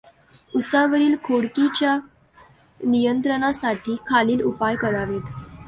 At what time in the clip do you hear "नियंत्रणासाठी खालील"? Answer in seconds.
2.79-4.41